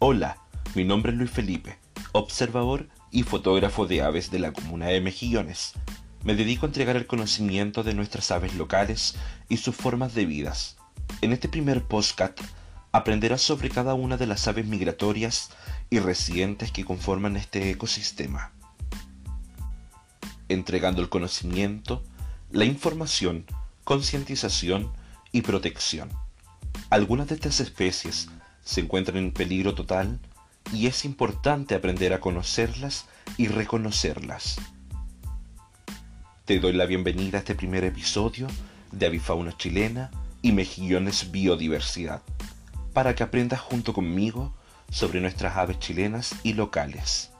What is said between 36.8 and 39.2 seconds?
bienvenida a este primer episodio de